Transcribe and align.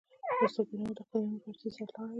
استاد 0.45 0.65
بینوا 0.69 0.93
د 0.97 1.01
قلمي 1.09 1.27
مبارزې 1.35 1.69
سرلاری 1.75 2.07
و. 2.07 2.09